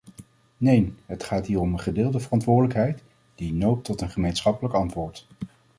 Neen: 0.57 0.97
het 1.05 1.23
gaat 1.23 1.45
hier 1.45 1.59
om 1.59 1.73
een 1.73 1.79
gedeelde 1.79 2.19
verantwoordelijk, 2.19 3.03
die 3.35 3.53
noopt 3.53 3.85
tot 3.85 4.01
een 4.01 4.09
gemeenschappelijk 4.09 4.73
antwoord. 4.73 5.27